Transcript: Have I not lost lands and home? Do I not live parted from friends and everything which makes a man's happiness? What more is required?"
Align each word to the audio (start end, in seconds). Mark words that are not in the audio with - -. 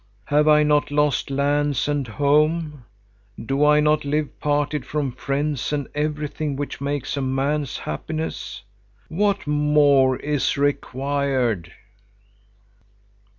Have 0.25 0.47
I 0.47 0.63
not 0.63 0.89
lost 0.89 1.29
lands 1.29 1.87
and 1.87 2.07
home? 2.07 2.85
Do 3.39 3.63
I 3.63 3.79
not 3.79 4.03
live 4.03 4.29
parted 4.39 4.83
from 4.83 5.11
friends 5.11 5.71
and 5.71 5.87
everything 5.93 6.55
which 6.55 6.81
makes 6.81 7.17
a 7.17 7.21
man's 7.21 7.77
happiness? 7.77 8.63
What 9.09 9.45
more 9.45 10.17
is 10.17 10.57
required?" 10.57 11.71